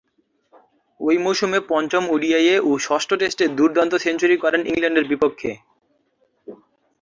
[0.99, 5.51] ঐ মৌসুমে পঞ্চম ওডিআইয়ে ও ষষ্ঠ টেস্টে দূর্দান্ত সেঞ্চুরি করেন ইংল্যান্ডের বিপক্ষে।